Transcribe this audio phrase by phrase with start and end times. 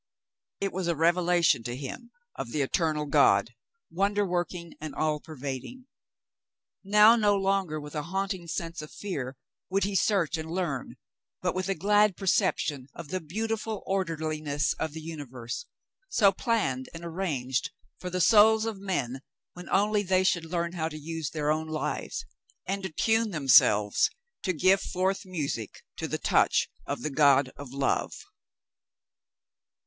[0.59, 3.51] It was a revelation to him of the eternal God,
[3.91, 5.85] wonder working and all pervading.
[6.83, 9.37] Now no longer with a haunt ing sense of fear
[9.69, 10.95] would he search and learn,
[11.43, 15.67] but with a glad perception of the beautiful orderliness of the uni verse,
[16.09, 19.21] so planned and arranged for the souls of men
[19.53, 22.25] when only they should learn how to use their own lives,
[22.65, 24.09] and 66 The Mountain Girl attune themselves
[24.41, 28.13] to give forth music to the touch of the God of Love.